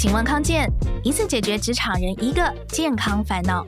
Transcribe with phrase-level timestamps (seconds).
[0.00, 0.70] 请问康健，
[1.02, 3.66] 一次解决职场人一个健康烦恼。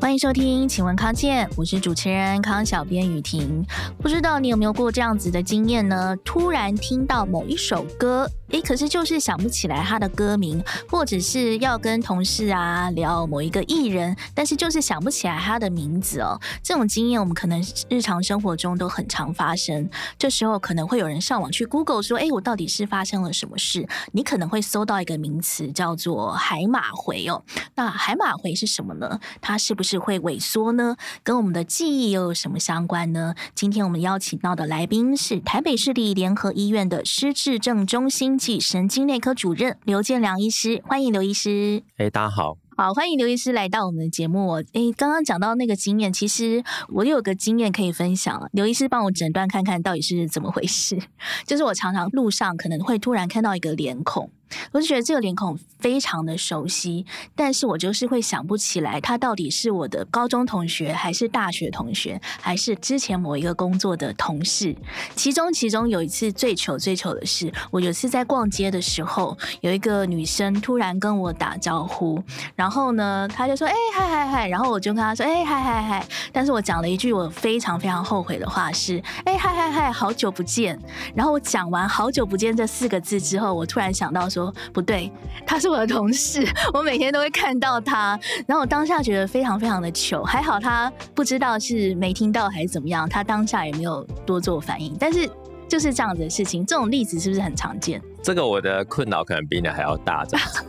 [0.00, 3.66] 欢迎收听，请问康健，我是主持人康小编雨婷。
[3.98, 6.14] 不知道你有没有过这样子的经验呢？
[6.24, 8.30] 突然听到某一首歌。
[8.50, 16.38] 诶，可是就是想不起来他的歌名，或者是要跟同事啊聊某一个艺人，但是就是想不起来他的名字哦。
[16.62, 19.88] 这种经验我们可能日常生活中都很常发生。
[20.18, 27.42] 这时候可能会有人上网去 Google 说：“诶，我到底是发生了什么事？”你可能会搜到一个名词叫做海马回哦。
[27.76, 29.20] 那海马回是什么呢？
[29.40, 30.96] 它是不是会萎缩呢？
[31.22, 33.34] 跟我们的记忆又有什么相关呢？
[33.54, 41.82] 今天我们邀请到的来宾是台北市立联合医院的失智症中心暨神经内科主任刘建良医师，欢迎刘医师。
[41.98, 44.52] 哎，大家好，好，欢迎刘医师来到我们的节目。
[44.72, 48.48] 哎，刚刚讲到那个经验，其实我有个经验可以分享。
[48.52, 50.98] 刘医师帮我诊断看看到底是怎么回事。
[51.44, 54.30] 就是我常常路上可能会突然看到一个脸孔。
[54.72, 64.76] 我就觉得这个脸孔非常的熟悉，但是我就是会想不起来他到底是我的高中同学，还是大学同学，还是之前某一个工作的同事。
[65.14, 72.22] 其中其中有一次最糗最糗的是，我有一次在逛街的时候，有一个女生突然跟我打招呼，
[72.56, 80.78] 然后呢，她就说：“哎，嗨嗨嗨！”然后我就跟她说：“哎，嗨嗨嗨！”但是我讲了一句我非常非常后悔的话是：“哎，嗨嗨嗨，好久不见。”
[81.14, 84.39] 然后我讲完“好久不见”这四个字之后，我突然想到说。
[84.40, 85.10] 说不对，
[85.46, 88.18] 他是我的同事，我每天都会看到他。
[88.46, 94.96] 然后我当下觉得非常非常的糗，还好他不知道是没听到还是怎么样，他当下也没有多做反应。
[94.98, 95.28] 但是
[95.68, 98.00] 就是这样子的事情，这种例子是不是很常见？
[98.22, 100.64] 这个我的困扰可能比你还要大，这样子。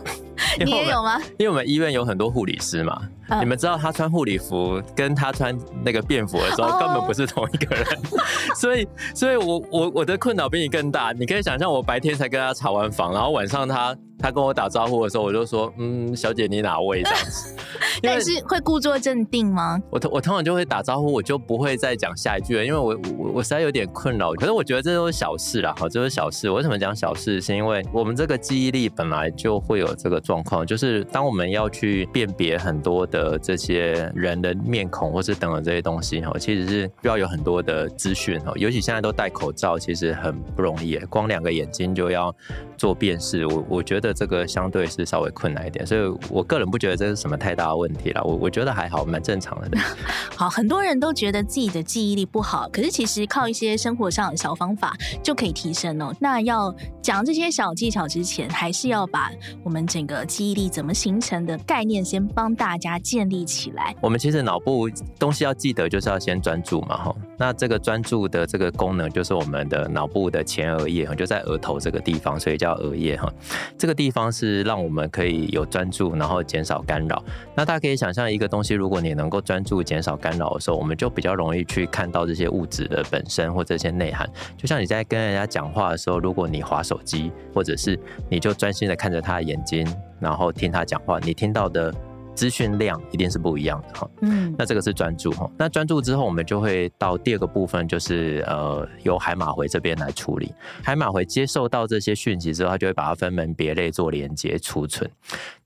[0.60, 1.20] 你也有吗？
[1.38, 7.86] 因为我们医院有很多护理师嘛，啊、你们知道他穿护理服跟他穿那个便服的时候根本不是同一个人，
[8.56, 11.12] 所以，所以我我我的困扰比你更大。
[11.12, 13.96] 你可以想象，我白天才跟他查完房，然后晚上他。
[14.22, 17.56] 他跟我打招呼的时候，我就说：“嗯，小姐，你哪位？”这样子，
[18.04, 19.82] 但是会故作镇定吗？
[19.90, 24.32] 我我通常就会打招呼，我就不会再讲下一句了，因为我我我实在有点困扰。
[24.34, 26.50] 可是我觉得这都是小事啦，哈，这是小事。
[26.50, 27.42] 我为什么讲小事？
[27.42, 42.34] 是因为我们这个记忆力本来就会有这个状况，就是当我们要去辨别很多的这些人的面孔，或是等等这些东西，哈，其实是需要有很多的资讯，哈，尤其现在都戴口罩，其实很不容易，光两个眼睛就要
[42.78, 43.46] 做辨识。
[43.48, 44.11] 我我觉得。
[44.14, 48.24] 这个相对是稍微困难一点，所以我个人不觉得这是什么太大的问题了。
[48.24, 49.78] 我我觉得还好，蛮正常的。
[50.36, 56.14] 好，很多人都觉得自己的记忆力不好，可是其实靠一些生活上的小方法就可以提升哦。
[56.20, 59.32] 那要讲这些小技巧之前，还是要把
[59.64, 63.96] 我们整个记忆力怎么形成的概念先帮大家建立起来。
[64.02, 64.90] 我们其实脑部
[65.20, 67.16] 东西要记得，就是要先专注嘛，哈。
[67.38, 73.32] 那这个专注的这个功能，就是我们的脑部的前额叶，就在额头这个地方，所以叫额叶哈。
[73.78, 77.24] 这个地方是让我们可以有专注，然后减少干扰。
[77.56, 84.30] 那大家可以想象一个东西，如果你能够专注、减少干扰的时候，我们就比较容易去看到这些物质的本身或这些内涵。
[84.56, 88.00] 就像你在跟人家讲话的时候，如果你滑手机，或者是
[88.30, 89.88] 你就专心的看着他的眼睛，
[90.20, 91.92] 然后听他讲话，你听到的。
[92.34, 100.54] 资讯量一定是不一样的哈，嗯，那这个是专注哈，那专注之后，我们就会到第二个部分，就是呃，由海马回这边来处理。
[100.84, 105.10] 海马回接受到这些讯息之后，它就会把它分门别类做连接储存。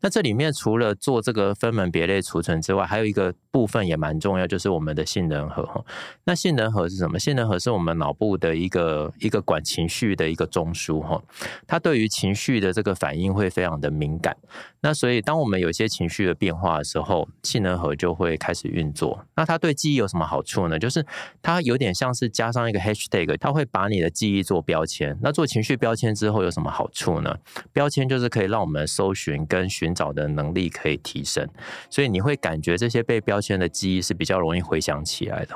[0.01, 5.83] 那这里面除了做这个分门别类储存之外，还有一个部分也蛮重要，就是我们的杏仁核哈。
[6.23, 7.17] 那杏仁核是什么？
[7.17, 11.21] 杏仁核是我们脑部的一个一个管情绪的一个中枢哈，
[11.65, 14.35] 它对于情绪的这个反应会非常的敏感。
[14.81, 19.25] 那所以当我们有些情绪的变化的时候，杏仁核就会开始运作。
[19.35, 20.79] 那它对记忆有什么好处呢？
[20.79, 21.05] 就是
[21.41, 25.17] 它有点像是加上一个 hashtag，它会把你的记忆做标签。
[25.21, 27.35] 那做情绪标签之后有什么好处呢？
[27.73, 31.47] 标签就是可以让我们搜寻跟寻找的能力可以提升，
[31.89, 35.55] 所以你会感觉这些被标签的记忆是比较容易回想起来的。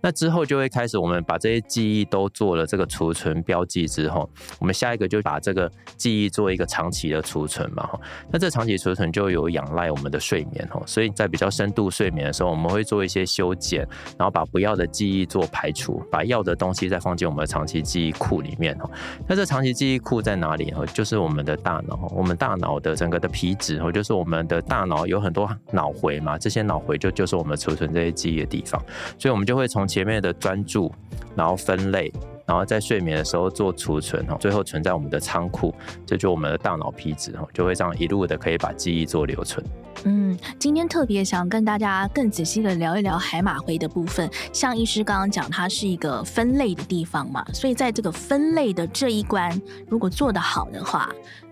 [0.00, 4.28] 那之后就会开始，我们把这些记忆都做了这个储存标记之后，
[4.58, 7.88] 我们下一个就把这个记忆做一个长期的储存嘛。
[8.30, 13.80] 那这长期储存就有仰赖我们的睡眠哦，所以在比较深度睡眠的时候，我们会做一些修剪，
[14.16, 18.88] 然后把不要的记忆做排除，把要的东西再放进我们的长期记忆库里面哦。
[19.26, 20.72] 那这长期记忆库在哪里？
[20.76, 28.80] 哦，就是我们的大脑，我们大脑的整个的皮质哦，就是我们的大脑有很多脑回嘛，这些脑回就就是我们储存这些记忆的地方，
[29.18, 30.92] 所以我们就会从前面的专注，
[31.34, 32.12] 然后分类。
[32.50, 35.72] 然后在睡眠的时候做储存哈，最后存在我们的仓库，
[36.04, 39.64] 这就我们的大脑皮质哈，就会这样一路的可以把记忆做留存。
[40.02, 44.28] 嗯，今天特别想跟大家更仔细的聊一聊海马回的部分。
[44.52, 51.08] 像医师刚刚讲，它是一个分类的地方嘛，所以在这个分类的这一关，如果做得好的话。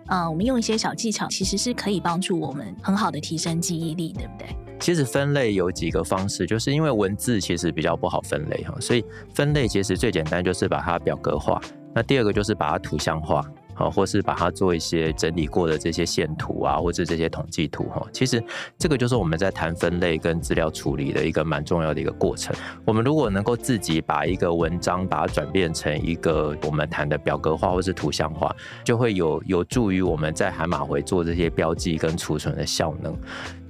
[0.08, 4.67] 呃，我们用一些小技巧，其实是可以帮助我们很好的提升记忆力，对不对？
[4.80, 9.04] 其实分类有几个方式，就是因为文字其实比较不好分类哈，所以
[9.34, 11.60] 分类其实最简单就是把它表格化。
[11.94, 13.42] 那第二个就是把它图像化。
[13.78, 18.42] 啊，或是把它做一些整理过的这些线图啊，或者这些统计图哈，其实
[18.76, 22.54] 这个就是我们在谈分类跟资料处理的一个蛮重要的一个过程。
[22.84, 28.54] 我们如果能够自己把一个文章把它转变成一个我们谈的表格化或是图像化，
[28.84, 33.16] 就会有有助于我们在海马回做这些标记跟储存的效能。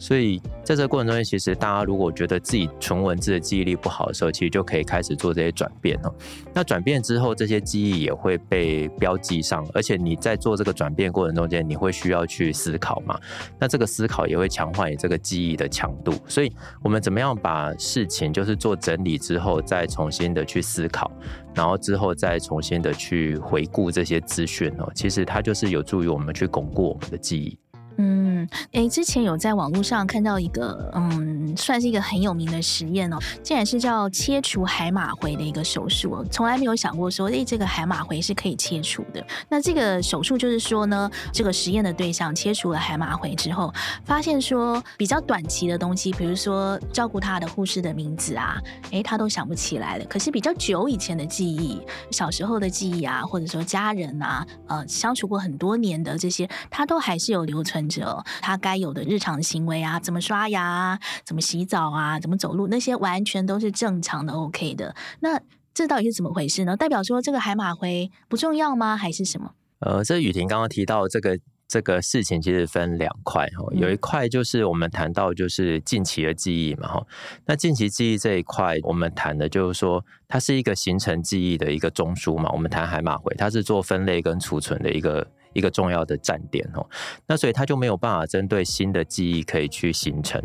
[0.01, 6.15] 所以在这个过程中间，其实大家如果觉得自己纯文字的记忆力不好的时候，其实就可以开始做这些转变哦。
[6.55, 13.19] 那转变之后，这些记忆也会被标记上，而且你在做这个转变过程中间，你会需要去思考嘛？
[13.59, 16.13] 那这个思考也会强化你这个记忆的强度。
[16.27, 16.53] 所以
[16.83, 21.11] 我们怎么样把事情就是做整理之后，再重新的去思考，
[21.55, 27.59] 然后之后再重新的去回顾这些资讯哦，其实它就是有助于我们去巩固我们的记忆。
[28.01, 39.27] 嗯，诶，之前有在网络上看到一个，嗯，算是一个很有名的实验哦，竟然是叫切除海马回的一个手术哦，从来没有想过说，诶，这个海马回是可以切除的。
[39.49, 43.75] 那这个手术就是说呢，这个实验的对象切除了海马回之后，
[44.05, 48.63] 发现说比较短期的东西，比如说照顾他的护士的名字啊，
[48.93, 50.05] 诶，他都想不起来了。
[50.05, 51.81] 可是比较久以前的记忆，
[52.13, 57.88] 小时候的记忆啊，或者说家人啊，呃，相处过很多年的这些，他都还是有留存。
[57.89, 64.95] 者他该有的日常行为啊，怎么刷牙，怎么洗澡啊，怎么走路，那些完全都是正常的，OK 的。
[65.21, 65.41] 那
[65.75, 66.77] 这到底是怎么回事呢？
[66.77, 68.97] 代表说这个海马回不重要吗？
[68.97, 69.53] 还是什么？
[69.81, 71.39] 呃，这雨婷刚刚提到这个
[71.69, 77.07] 这个事情，其实分两块哈，有一块就是我们谈到就是近期的记忆嘛哈。
[77.47, 82.51] 那近期记忆这一块，我们谈的就是说它是一个形成记忆的一个中枢嘛。
[82.53, 85.25] 我们谈海马回，它是做分类跟储存的一个。
[85.59, 86.87] 一个重要的站点哦，
[87.27, 90.41] 那所以它就没有办法针对新的记忆可以去形成，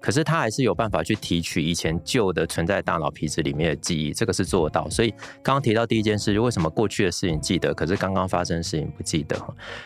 [0.00, 4.88] 可是它还是有办法去提取以前旧的存在大脑皮质里面的记忆，这个是做到。
[4.90, 5.10] 所以
[5.42, 9.36] 刚刚提到第一件事，为什么过去的事情记得，可是刚刚发生的事情不记得？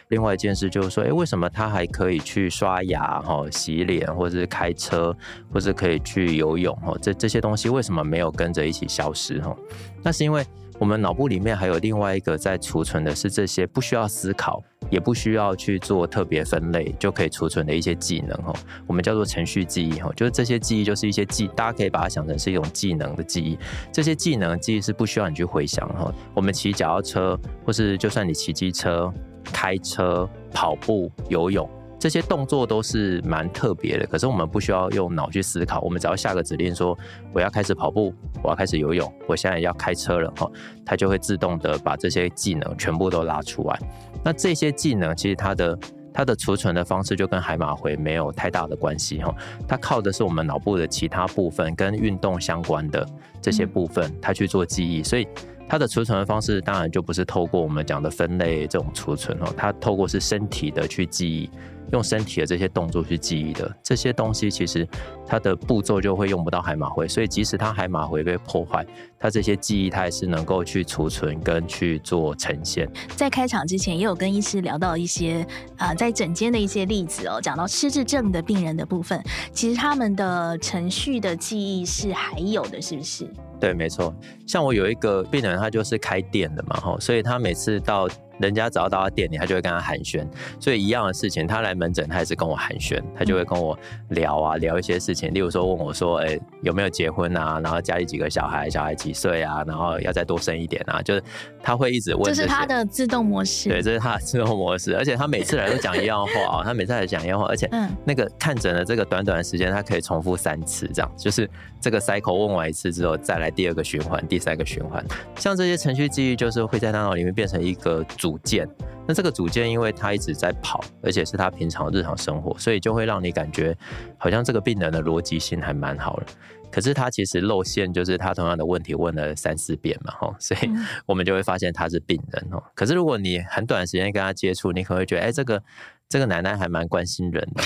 [0.08, 5.16] 另外一件事就是说，诶，为什么它还可以去刷牙、哈洗脸，或者是开车，
[5.52, 6.74] 或者可以去游泳？
[6.76, 9.40] 哈，这这些东西为什么没有跟着一起消失？
[9.40, 9.56] 哈，
[10.02, 10.44] 那是因为。
[10.78, 18.54] 我们脑部里面还有另外一个在储存的是这些不需要思考，也不需要去做特别分类就可以储存的一些技能哦，
[18.86, 23.58] 我们叫做程序记忆哈，就是这些记忆就是一些记，大家可以把它想成是一种技能的记忆。
[23.92, 29.12] 这些技能记忆是不需要你去回想哈，我们骑脚踏车，或是就算你骑机车、
[29.44, 31.68] 开车、跑步、游泳。
[32.02, 36.98] 这些动作都是蛮特别的，可是我们不需要用脑去思考，我们只要下个指令说
[37.32, 38.12] 我要开始跑步，
[38.42, 40.50] 我要开始游泳，我现在要开车了哈，
[40.84, 43.78] 它就会自动的把这些技能全部都拉出来。
[44.24, 45.78] 那这些技能其实它的
[46.12, 49.32] 它的储存的方式就跟海马回没有太大的关系哈，
[49.68, 53.06] 它靠的是我们脑部的其他部分跟运动相关的
[53.40, 55.28] 这些部分，它去做记忆，所以。
[55.68, 61.50] 它的储存的方式当然就不是透过我们讲的分类这种储存哦，它透过是身体的去记忆，
[61.92, 63.74] 用身体的这些动作去记忆的。
[63.82, 64.86] 这些东西，其实
[65.26, 68.84] 它的步骤就会用不到海马回，所以即使它海马回被破坏，
[69.22, 72.90] 它这些记忆它也是能够去储存跟去做呈现。
[73.14, 83.30] 在开场之前也有跟医师聊到一些啊、呃，在诊间的一些例子哦，讲到失智症的病人的部分，其实他们的程序的记忆是还有的，是不是？
[83.60, 84.12] 对，没错。
[84.44, 88.08] 像我有一个病人，他就是开店的嘛，哈，所以他每次到。
[88.38, 90.26] 人家只要到他店里，他就会跟他寒暄，
[90.58, 97.60] 所以一样的事情，他来门诊，他也是跟我寒暄，他就会跟我聊啊，聊一些事情，例如说问我说，哎、欸，有没有结婚啊？
[97.62, 99.62] 然后家里几个小孩，小孩几岁啊？
[99.64, 101.00] 然后要再多生一点啊？
[101.00, 101.22] 就是
[101.62, 107.70] 他会一直问这，这是他的自动模式，对，这是他的自动模式，而且他每次来都讲一样话啊， 他每次来讲一样话，而且
[108.04, 111.48] 那个看诊的这个短短的时间，他可以重复三次，这样就是
[111.80, 115.04] 这个 cycle 问完一次之后，再来第二个循环，第三个循环，
[115.36, 118.32] 像这些程序记忆，就是会在大脑里面变成一个主。
[118.32, 118.66] 组件，
[119.06, 123.76] 那这个组件因为它一直在跑，而且是他平常日常生活，所以就会让你感觉
[124.16, 126.26] 好像这个病人的逻辑性还蛮好的。
[126.72, 130.70] 可是他其实露馅，就是他同样的问题问了三四遍嘛，吼， 所以
[131.06, 132.60] 我们就会发现他是病人哦。
[132.74, 135.62] 可是如果你很短时间跟他接触，你可能会觉得，哎，这个
[136.08, 137.62] 这个奶奶还蛮关心人的，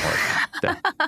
[0.61, 0.71] 对。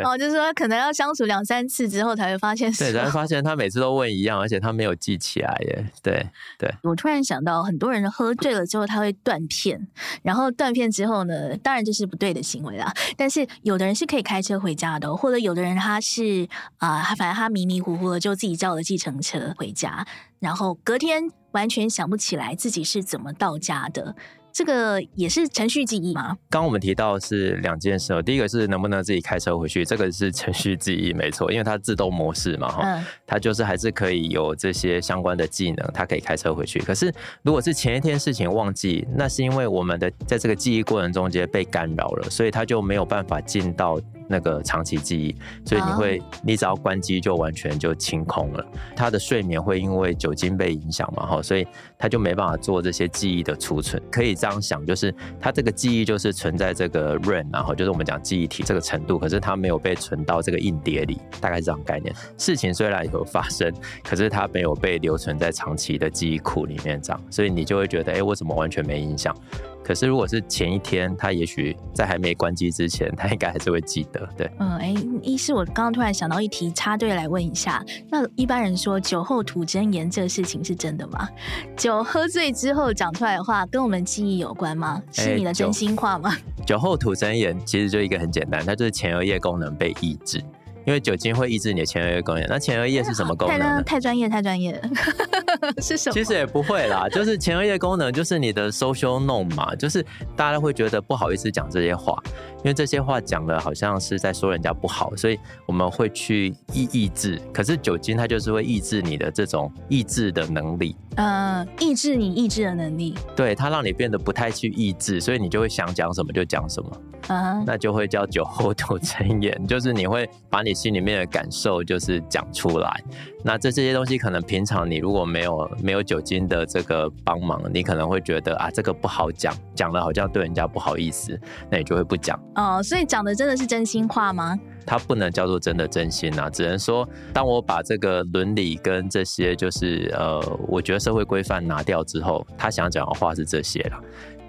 [0.00, 5.84] 哦，就是说可能要相处两三次之后才会发现，对，才会发现他每次都问一样，而且他没有记起来耶。
[6.02, 6.26] 对
[6.58, 9.86] 对，我突然想到，很多人喝醉了之后他会断片，
[10.22, 12.92] 然后断片之后呢，当然这是不对的行为啦。
[13.16, 20.06] 但是有的人是可以开车回家的，或者有的人他是啊，他、呃、反正他迷迷糊糊的就自己叫了计程车回家，
[20.38, 24.14] 然后隔天完全想不起来自己是怎么到家的。
[24.52, 26.36] 这个也是程序记忆吗？
[26.50, 36.78] 刚刚我们提到是两件事哦，第一个是能不能自己开车回去，这个是程序记忆没错，因为它自动模式嘛哈，嗯、它就是还是可以有这些相关的技能，它可以开车回去。
[36.80, 43.98] 可是如果是前一天事情忘记，那是因为我们的在这个记忆过程中间被干扰了，所以它就没有办法进到。
[44.32, 45.36] 那个长期记忆，
[45.68, 48.66] 所以你会，你只要关机就完全就清空了。
[48.96, 51.66] 他的睡眠会因为酒精被影响嘛，哈，所以
[51.98, 54.02] 他就没办法做这些记忆的储存。
[54.10, 62.14] 可以这样想，就是他这个记忆就是存在这个 RAM，然后就是我们讲记忆体这个程度，可是它没有被存到这个硬碟里，大概是这样概念。
[62.38, 63.70] 事情虽然有发生，
[64.02, 69.36] 可是它没有被留存在长期的记忆库里面，这样，所以你就会觉得，哎，我怎么完全没印象？
[69.84, 74.28] 可是，如果是前一天，他也许在还没关机之前，他应该还是会记得。
[74.36, 81.28] 对，嗯，哎、欸，医师，我刚刚突然想到一题，插队来问一下，那一般人说酒后吐真言这个事情是真的吗？
[81.76, 85.02] 酒喝醉之后讲出来的话，跟我们记忆有关吗？
[85.10, 86.30] 是你的真心话吗？
[86.30, 90.42] 欸、酒，酒后吐真言其实就一个很简单，它就是前额叶功能被抑制。
[90.84, 93.82] 因为酒精会抑制你的前额叶功能，那前额叶是什么功能呢？
[93.84, 94.88] 太专业，太专业了，
[95.80, 96.14] 是什么？
[96.14, 100.04] 其实也不会啦， 就是前额叶功能就是你的 social norm 嘛，就是
[100.36, 102.20] 大家会觉得不好意思讲这些话，
[102.58, 107.40] 因为这些话讲的好像是在说人家不好，所以我们会去抑抑制。
[107.52, 116.90] 可是酒精它就是会抑制你的这种抑制的能力，呃，抑制你抑制的能力，对，它让你变得不太去抑制，所以你就会想讲什么就讲什么，
[117.28, 117.64] 啊，uh huh.
[117.66, 120.72] 那就会叫酒后吐真言， 就是你会把你。
[120.82, 123.04] 心里面的感受就是讲出来，
[123.44, 131.38] 那这这些东西可能平常你如果没有没有酒精的这个帮忙，你可能会觉得啊，这个不好讲，讲了好像对人家不好意思，
[131.70, 132.36] 那你就会不讲。
[132.56, 134.58] 哦，所以讲的真的是真心话吗？
[134.84, 144.00] 它不能叫做真的真心啊，只能说当我把这个伦理跟这些就是呃，我觉得社会规范拿掉之后，他想讲的话是这些了。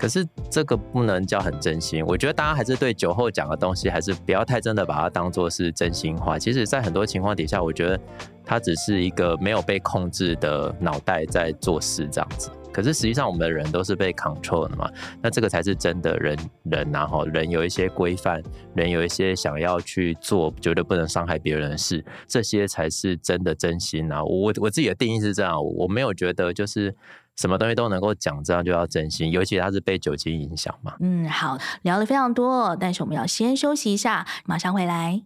[0.03, 6.37] 可是这个不能叫很真心，我觉得大家还是对酒后讲的东西，还是不要太真的把它当做是真心话。
[6.37, 7.97] 其实，在很多情况底下，我觉得
[8.43, 12.51] 它只是一个没有被控制的脑袋在做事这样子。
[12.73, 14.91] 可是实际上，我们的人都是被 control 的嘛，
[15.21, 18.43] 那这个才是真的人人，然后人有一些规范，
[18.75, 24.21] 人有一些想要去做绝对不能伤害别人的事，这些才是真的真心啊。
[24.21, 26.93] 我我自己的定义是这样，我没有觉得就是。
[27.37, 30.95] 什么东西都能够讲，这样就要真心，尤其他是被酒精影响嘛。
[30.99, 35.23] 嗯，好，聊的非常多，但是我们要先休息一下，马上回来。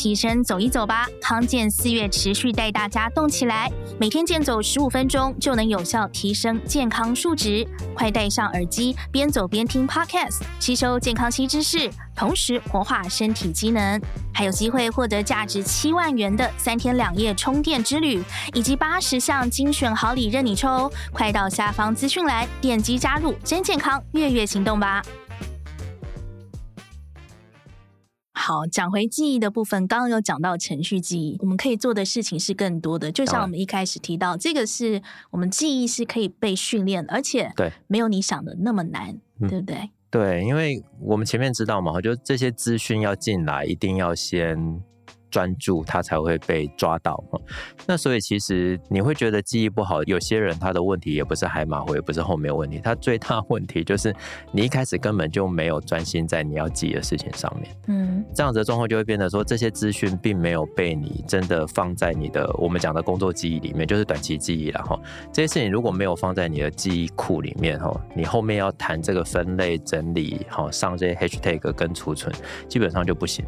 [0.00, 7.68] 起身走一走吧，康健四月持续带大家动起来，每天健走十五分钟就能有效提升健康数值。
[7.94, 14.00] 快戴上耳机，边走边听 Podcast，吸收健康新知识，同时活化身体机能，
[14.32, 18.22] 还有机会获得价值七万元的三天两夜充电之旅，
[18.54, 20.90] 以及八十项精选好礼任你抽。
[21.12, 25.02] 快到下方资讯栏点击加入真健康月月行动吧。
[28.40, 33.12] 好，讲回记忆的部分，刚刚有讲到程序记忆，我们可以做的事情是更多的。
[33.12, 39.76] 就像我们一开始提到，这个是我们记忆是可以被训练，而且对，没有你想的那么难，对，对不对？
[39.76, 44.82] 嗯，对，因为我们前面知道嘛，就这些资讯要进来，一定要先。
[45.30, 47.22] 专注，他才会被抓到。
[47.86, 54.14] 那所以其实你会觉得记忆不好，有些人他的问题也不是海马回，也不是后面问题，他最大问题就是
[54.52, 57.76] 你一开始根本就没有专心在你要记的事情上面。
[57.86, 64.98] 嗯，这样子的状况就会变得说，这些资讯并没有被你真的放在你的我们讲的工作记忆里面，就是短期记忆了哈。
[65.32, 72.34] 这些事情如果没有放在你的记忆库里面哈，你后面要谈这个分类整理好，上这些 hashtag 跟储存，
[72.68, 73.44] 基本上就不行。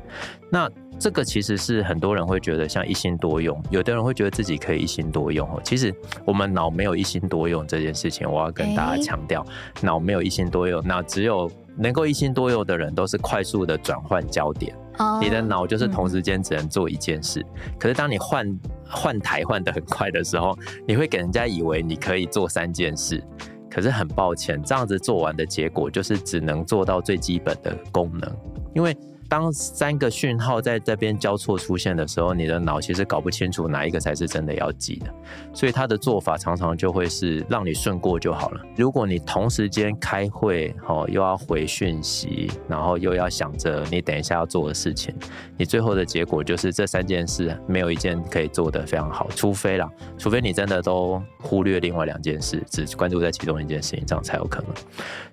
[0.51, 0.71] 那
[1.03, 5.61] 这个其实是很多人会觉得像一心多用，有的人会觉得自己可以一心多用哦。
[5.65, 5.93] 其实
[6.25, 9.45] 我们脑没有一心多用这件事情，我要跟大家强调，
[9.81, 14.73] 脑没有一心多用，那只有能够一心多用的人都是快速的转换焦点。
[15.21, 17.45] 你的脑就是同时间只能做一件事，
[17.81, 18.57] 可是当你换
[18.89, 20.57] 换台换的很快的时候，
[20.87, 23.21] 你会给人家以为你可以做三件事，
[23.69, 28.33] 可是很抱歉，这样子做完的结果就是只能做到最基本的功能，
[28.73, 28.97] 因为。
[29.33, 35.07] 当三个讯号在这边交错出现的时候，你的脑其实搞不清楚哪一个才是真的要记的，
[35.55, 38.61] 所以他的做法常常就会是让你顺过就好了。
[38.77, 45.15] 如果你同时间开会，哦，又要回讯息，然后又要想着你等一下要做的事情，
[45.57, 54.69] 你最后的结果就是这三件事没有一件可以做得非常好，除非啦，除非你真的都忽略另外两件事，只关注在其中一件事情，这样才有可能。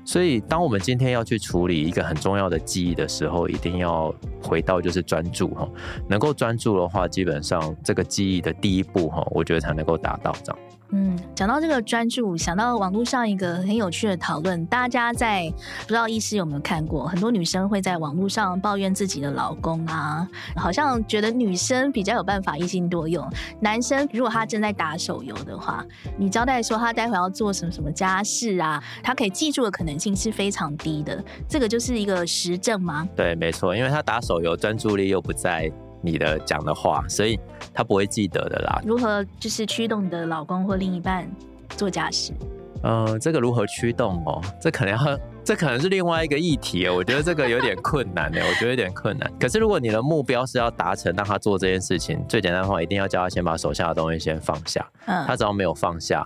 [0.06, 3.89] 所以，当我们今天要去处理一个很重要的记忆的时候，一定要。
[3.90, 5.68] 要回到就是专注哈，
[6.08, 10.60] 能够专注的话，基本上这个记忆的第一步哈，我觉得才能够达到这样。
[10.92, 17.06] 嗯，讲到这个专注，想到网络上一个很有趣的讨论，大家在不知道医师有没有看过？
[17.08, 23.24] 很多女生会在网络上抱怨自己的老公啊，好像觉得女生比较有办法一心多用，
[23.60, 25.86] 男生如果他正在打手游的话，
[26.18, 33.08] 你交代说他待会要做什么什么家事啊，他可以记住的可能性是非常低的，这个就是一个实证吗？
[33.16, 37.40] 对，没错，因为他打手游专注力又不在你的讲的话，所以
[37.74, 38.82] 他不会记得的啦。
[38.86, 41.30] 如何就是驱动你的老公或另一半
[41.70, 42.34] 做家事？
[42.82, 44.42] 呃，这个如何驱动哦？
[44.62, 46.96] 这可能要， 这可能是另外一个议题哦。
[46.96, 49.30] 我觉得这个有点困难的， 我觉得有点困难。
[49.38, 54.88] 可是如果你的目标是要达成让他做这件事情，最简单的话，一定要叫他先把手下的东西先放下。
[55.08, 56.26] 嗯，他只要没有放下。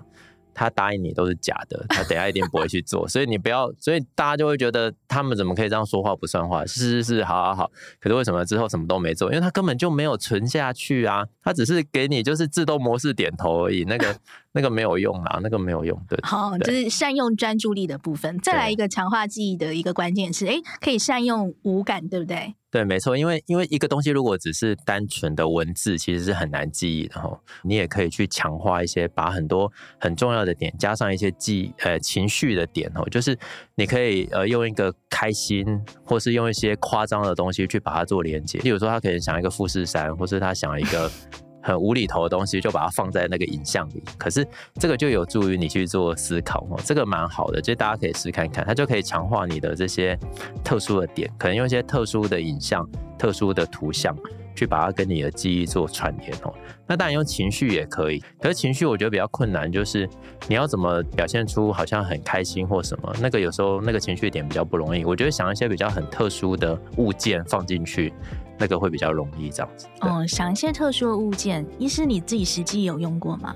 [0.54, 6.66] 他答应你都是假的，他等下一定不会去做，所以你不要，所以大家就会觉得他们怎么可以这样说话不算话？
[6.66, 7.72] 是是是，好好好。
[8.00, 9.30] 可是为什么之后什么都没做？
[9.30, 14.16] 因为他根本就没有存下去啊，他只是给你就是自动模式点头而已，那个
[14.54, 16.00] 那个没有用啊，那个没有用。
[16.08, 18.38] 对，好，就是善用专注力的部分。
[18.40, 22.54] 再来一个强化记忆的一个关键是，哎，可以善用五感，对不对？
[22.70, 27.40] 对，没错，因为因为一个东西如果只是单纯的文字，其实是很难记忆的哈。
[27.64, 33.38] 你也可以去强化一些，把很多很重要的点加上一些记呃情绪的点哦，就是
[33.76, 35.66] 你可以呃用一个开心，
[36.04, 38.60] 或是用一些夸张的东西去把它做连接。
[38.60, 41.12] 例如说，他可能想一个富士山，或是他想一个。
[41.64, 44.04] 很无厘头的东西，就把它放在那个影像里。
[44.18, 50.20] 可是这个就有助于你去做思考哦，这个蛮好的，就大家可以试看看，它就可以强化你的这些
[50.64, 54.16] 特殊的点，可能用一些特殊的影像、特殊的图像
[54.56, 56.54] 去把它跟你的记忆做串联哦。
[56.88, 60.08] 那当然用情绪也可以，可是情绪我觉得比较困难，就是
[60.48, 65.04] 你要怎么表现出好像很开心或什么，那个有时候那个情绪点比较不容易。
[65.06, 68.14] 我觉得想一些比较很特殊的物件放进去。
[68.60, 69.88] 那个会比较容易这样子。
[70.02, 73.54] 哦，想一些特殊的物件，一是你自己实际有用过吗？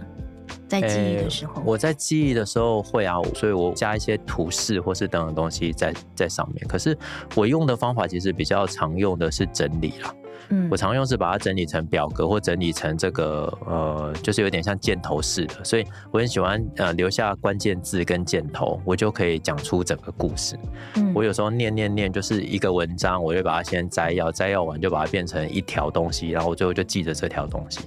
[0.68, 6.68] 在记忆的时候，欸、我在记忆的时候会啊，所以我加一些图示或是等等东西在在上面。
[6.68, 6.98] 可是
[7.36, 10.14] 我用的方法其实比较常用的是整理啦。
[10.50, 20.58] 嗯，我常用是把它整理成表格或整理成这个呃，就是有点像箭头式的，所以我很喜欢呃留下关键字跟箭头，我就可以讲出整个故事。
[20.96, 27.82] 嗯，我有时候念念念就是一个文章，我就把它先摘要，摘要完就把它变成一条东西，然后我最后就记着这条东西，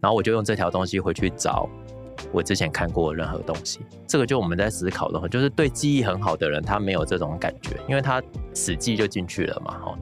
[0.00, 1.68] 然后我就用这条东西回去找。
[2.32, 8.22] 我之前看过任何东西，这个就我们在思考的话，就是对记忆很好的人，他没有这种感觉，因为他
[8.54, 9.98] 死记就进去了嘛，哈。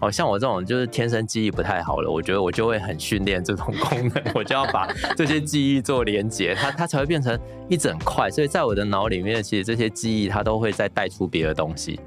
[0.00, 8.30] 哦，像我这种就是天生记忆不太好了，我觉得我就会很训练这种功能， 我就要把这些记忆做连接，它它才会变成一整块。
[8.30, 12.00] 所以在我的脑里面，其实这些记忆它都会再带出别的东西。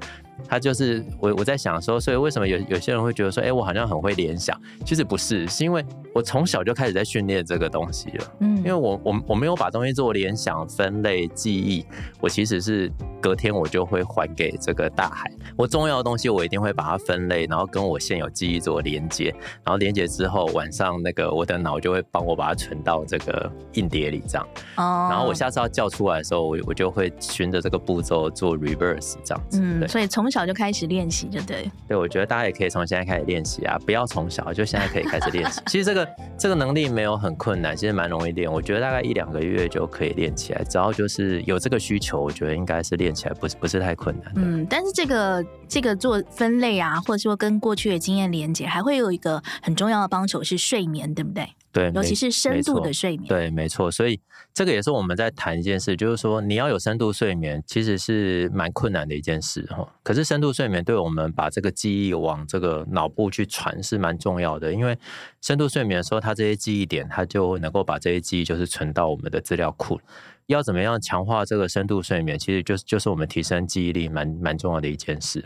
[0.48, 4.58] 他就是我，我在想说，所以为什么有有些人会觉得说，哎、欸，我好像很会联想？
[4.84, 8.24] 其实不是，是因为我从小就开始在训练这个东西了。
[8.40, 11.84] 嗯，因为我我我没有把东西做联想、分类、记忆，
[12.20, 15.30] 我其实是隔天我就会还给这个大海。
[15.56, 24.46] 我重要的东西我一定会把它分类，然后跟我现有记忆做连接，然后连接之后晚上那个我的脑就会帮我把它存到这个硬碟里，这样。
[24.76, 25.08] 哦。
[25.10, 29.60] 然后我下次要叫出来的时候，我我就会循着这个步骤做 reverse 这样子。
[29.62, 31.70] 嗯，所以从从小就开始练习，就对。
[31.86, 35.60] 对，我觉得大家也可以从现在开始练习啊，不要从小，就现在可以开始练习。
[35.68, 36.08] 其实这个
[36.38, 38.50] 这个能力没有很困难，其实蛮容易练。
[38.50, 44.32] 我觉得大概一两个月就可以练起来，只要就是有这个需求，我觉得应该是练起来不是不是太困难。
[44.36, 51.46] 嗯，但是这个这个做分类啊，或者说跟过去的经验连接，还会有一个很重要的帮手是睡眠，对不对？
[51.74, 53.28] 对，尤其是深度的睡眠。
[53.28, 53.90] 对，没错。
[53.90, 54.20] 所以
[54.54, 59.84] 这个也是我们在谈一件事，就是说你要有深度睡眠，其实是蛮困难的一件事哈。
[60.04, 64.96] 可是深度睡眠对我们把这个记忆往这个脑部去传是蛮重要的，因为
[65.42, 70.00] 深度睡眠的时候，它这些记忆点，它就能够把这些记忆就是存到我们的资料库。
[70.46, 75.42] 要怎么样强化这个深度睡眠，其实就是就是我们提升记忆力蛮蛮重要的一件事。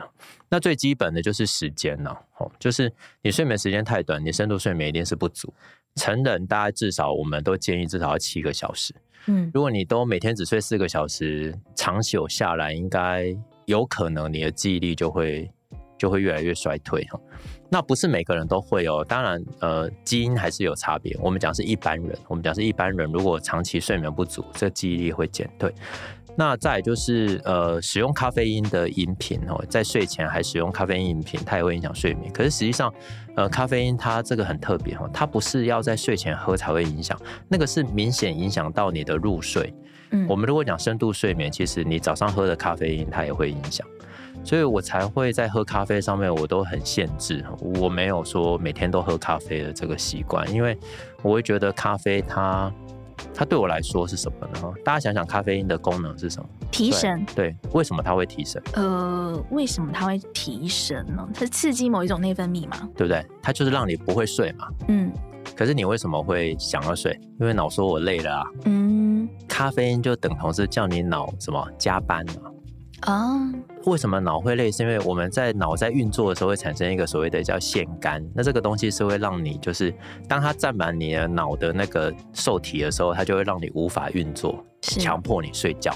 [0.50, 5.54] 那最基本的就是时间了，哦，就是你睡眠时间太短，你深度睡眠一定是不足。
[5.98, 8.94] 成人大概至少我们都建议至少要七个小时。
[9.26, 15.50] 嗯，如果你都每天只睡四个小时，长久下来应该有可能你的记忆力就会
[15.98, 17.20] 就会越来越衰退哈。
[17.70, 21.14] 那不是每个人都会哦，当然，呃，基因还是有差别。
[21.20, 25.70] 我们讲是一般人，我们讲是一般人，如果长期睡眠不足，这记忆力会减退。
[26.40, 32.32] 那再就是，呃，使用咖啡因的饮品哦，在睡前还使用咖啡因饮品，它也会影响睡眠。
[32.32, 32.94] 可是实际上，
[33.34, 39.74] 呃，咖啡因它这个很特别哈，它不是要在睡前喝才会影响，那个是明显影响到你的入睡。
[40.12, 43.84] 嗯，我们如果讲深度睡眠，其实你早上喝的咖啡因它也会影响。
[44.44, 47.44] 所以我才会在喝咖啡上面，我都很限制，
[47.80, 50.78] 我没有说每天都喝咖啡的这个习惯，因为
[51.20, 52.72] 我会觉得咖啡它
[53.38, 54.74] 它对我来说是什么呢？
[54.84, 56.48] 大家想想，咖啡因的功能是什么？
[56.72, 57.24] 提神。
[57.36, 58.60] 对，为什么它会提神？
[58.72, 61.24] 呃，为什么它会提神呢？
[61.32, 62.76] 它是刺激某一种内分泌嘛？
[62.96, 63.24] 对不对？
[63.40, 64.66] 它就是让你不会睡嘛。
[64.88, 65.12] 嗯。
[65.54, 67.16] 可是你为什么会想要睡？
[67.38, 68.44] 因为脑说我累了啊。
[68.64, 69.28] 嗯。
[69.46, 72.50] 咖啡因就等同是叫你脑什么加班嘛？
[73.00, 73.50] 啊。
[73.84, 74.70] 为什么脑会累？
[74.70, 79.94] 是因为我们在脑在运作的时候会产生一个所谓的叫腺苷，那这个东西是会让你就是
[80.28, 85.94] 当它占满你的脑的那个受体的时候，它就会让你无法运作，强迫你睡觉。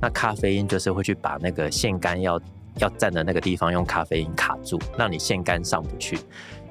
[0.00, 2.40] 那咖啡因就是会去把那个腺苷要
[2.78, 6.18] 要占的那个地方用咖啡因卡住，让你腺苷上不去，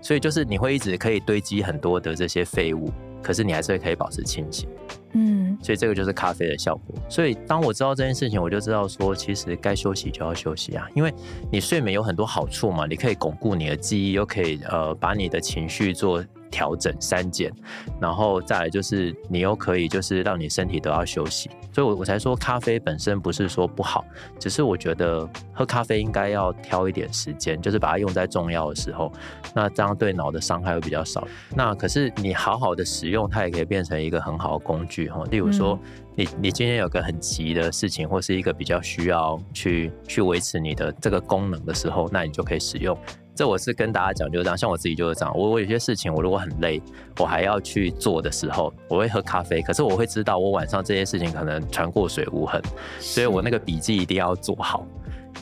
[0.01, 4.67] 所以就是你会一直可以堆积很多的这些废物，可是你还是会可以保持清醒。
[5.13, 6.95] 嗯，所以这个就是咖啡的效果。
[7.09, 11.13] 所以当我知道这件事情，我就知道说，其实该休息就要休息啊，因为
[11.51, 17.51] 你睡眠有很多好处嘛，你可以巩固你的记忆，又可以呃把你的情绪做调整删减，
[17.99, 21.49] 然后再来就是你又可以就是让你身体都要休息。
[21.71, 24.03] 所以我我才说咖啡本身不是说不好，
[24.39, 29.11] 只是我觉得喝咖啡应该要挑一点时间，就是把它用在重要的时候，
[29.53, 31.27] 那这样对脑的伤害会比较少。
[31.55, 35.23] 那可是你好好的使用，它也可以变成一个很好的工具哈。
[35.29, 35.79] 例如说，
[36.15, 42.97] 你你今天有个很急的事情，或是一个比较需要去去维持你的这个功能的时候，那你就可以使用。
[43.39, 44.57] 这我是跟大家讲，就是这样。
[44.57, 46.81] 像我自己就是这样，我我有些事情，我如果很累，
[47.17, 49.61] 我还要去做的时候，我会喝咖啡。
[49.61, 52.61] 可是我会知道，我晚上这些事情可能船过水无痕，
[52.99, 54.85] 所以我那个笔记一定要做好。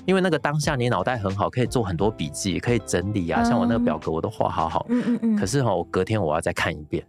[0.06, 3.44] 因为那个当下你脑袋很好，可以做很多笔记，可以整理啊。
[3.44, 4.86] 像我那个表格，我都画好好。
[4.90, 5.36] 嗯嗯嗯。
[5.36, 7.04] 可是哈，我隔天我要再看一遍。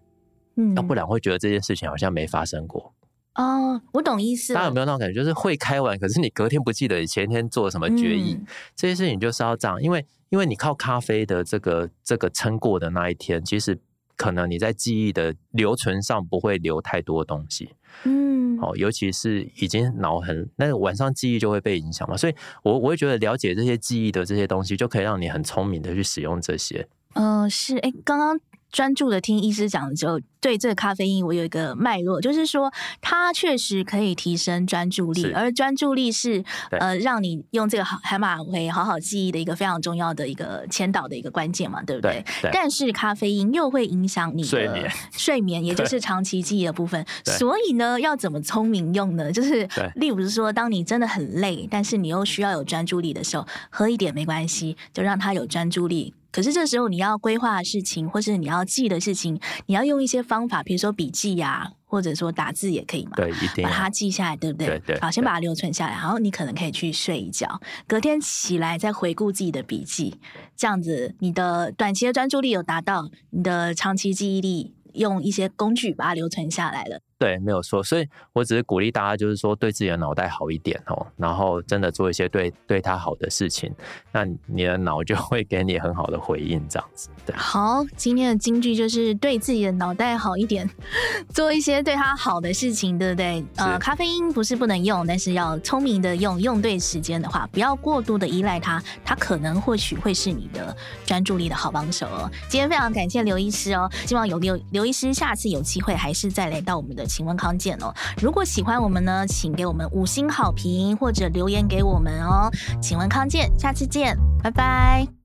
[0.75, 2.91] 要不然会觉得这件事情好像没发生过。
[3.39, 4.53] 哦，我懂意思。
[4.53, 5.15] 大家有没有那种感觉？
[5.15, 8.35] 就是会开完，可是你隔天不记得你前天做了什么决议。
[8.35, 13.79] 嗯、这些事情就是要这样，因为因为你靠咖啡的这个这个撑过的那一天，其实
[14.17, 17.71] 可能你在记忆的留存上不会留太多东西。
[18.03, 26.89] 嗯，哦，尤其是已经脑很那晚上记忆就会被影响嘛，所以我我会觉得了解这些记忆的这些东西，就可以让你很聪明的去使用这些。
[27.15, 28.41] 嗯、呃，是哎，刚刚。
[28.71, 42.25] 专注的听医师讲的时候，对这个咖啡因我有一个脉络，就是说它确实可以提升专注力，而专注力是呃让你用这个海马回好好记忆的一个非常重要的一个前导的一个关键嘛，对不对？
[42.43, 47.05] 对，但是咖啡因又会影响你的睡眠，睡眠也就是长期记忆的部分。
[47.25, 49.33] 所以呢，要怎么聪明用呢？
[49.33, 56.15] 就是例如说，当你真的很累，但是你又需要有专注力的时候，喝一点没关系，就让它有专注力。
[56.31, 63.13] 可是这时候你要规划的事情，或是你要记的事情，你要用一些方法，比如说笔记呀，或者说打字也可以嘛。
[63.17, 64.67] 对，一定把它记下来，对不对？
[64.67, 65.01] 对对。
[65.01, 70.21] 好，先把它留存下来，然后你可能可以去睡一觉，隔天起来再回顾自己的笔记，
[70.57, 77.01] 这样子你的短期的专注力有达到，你的长期记忆力用一些工具把它留存下来了。
[77.19, 83.75] 对，没有错，所以我只是鼓励大家，就是说对自己的脑袋好一点哦，然后真的做一些对对他好的事情，
[84.13, 87.09] 那你的脑就会给你很好的回应，这样子。
[87.27, 90.71] 对，好，今天的金句就是对自己的脑袋好一点，
[91.35, 93.45] 做一些对他好的事情，对不对？
[93.57, 102.31] 呃，咖啡因不是不能用，但是要聪明的用，用对时间的话，不要过度的依赖它，它可能或许会是你的专注力的好帮手哦。
[102.49, 107.08] 今天非常感谢刘医师哦，希望有刘刘医师下次有机会还是再来到我们的。
[107.09, 112.51] 请问康健哦，如果喜欢我们呢，请给我们五星好评或者留言给我们哦。
[112.81, 115.18] 请问康健，下次见，拜拜。